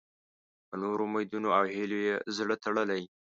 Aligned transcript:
په 0.67 0.75
نورو 0.83 1.03
امیدونو 1.09 1.47
او 1.57 1.63
هیلو 1.75 1.97
یې 2.07 2.15
زړه 2.37 2.55
تړلی. 2.63 3.03